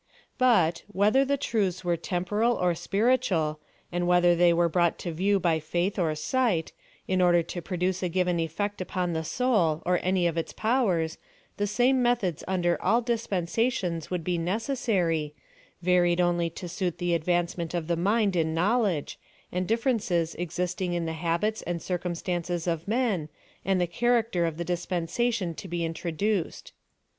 But, 0.39 0.81
whether 0.87 1.23
the 1.23 1.37
truths 1.37 1.85
were 1.85 1.95
temporal 1.95 2.55
or 2.55 2.73
spiritual, 2.73 3.59
and 3.91 4.07
whether 4.07 4.35
they 4.35 4.51
were 4.51 4.67
brought 4.67 4.97
to 4.97 5.11
view 5.11 5.39
by 5.39 5.59
faith 5.59 5.99
oi 5.99 6.15
sight, 6.15 6.71
in 7.07 7.21
order 7.21 7.43
to 7.43 7.61
produce 7.61 8.01
a 8.01 8.09
given 8.09 8.39
effect 8.39 8.81
upon 8.81 9.13
the 9.13 9.23
soul, 9.23 9.83
or 9.85 9.99
any 10.01 10.25
of 10.25 10.39
its 10.39 10.53
powers, 10.53 11.19
the 11.57 11.67
same 11.67 12.01
methods 12.01 12.43
under 12.47 12.81
all 12.81 13.01
dispensations 13.03 14.09
would 14.09 14.23
be 14.23 14.39
necessary, 14.39 15.35
varied 15.83 16.19
only 16.19 16.49
to 16.49 16.67
suit 16.67 16.97
the 16.97 17.13
advancement 17.13 17.75
of 17.75 17.85
the 17.85 17.95
mind 17.95 18.35
in 18.35 18.55
knowledge, 18.55 19.19
llie 19.53 19.67
differences 19.67 20.33
existing 20.39 20.93
in 20.93 21.05
the 21.05 21.13
habits 21.13 21.61
and 21.61 21.79
circum 21.79 22.15
stances 22.15 22.65
of 22.65 22.87
men, 22.87 23.29
and 23.63 23.79
the 23.79 23.85
character 23.85 24.47
of 24.47 24.57
the 24.57 24.65
dispensa 24.65 24.87
PLAN 24.87 25.03
OF 25.03 25.09
SALVATION. 25.11 25.47
157 25.49 25.49
tion 25.53 25.53
to 25.53 25.67
be 25.67 25.85
introduced. 25.85 26.73